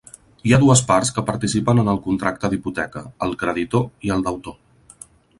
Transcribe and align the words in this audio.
Hi 0.49 0.53
ha 0.55 0.59
dues 0.61 0.79
parts 0.91 1.09
que 1.17 1.23
participen 1.25 1.81
en 1.83 1.91
el 1.93 1.99
contracte 2.05 2.49
d'hipoteca: 2.53 3.03
el 3.27 3.35
creditor 3.43 3.85
i 4.09 4.13
el 4.17 4.25
deutor. 4.31 4.57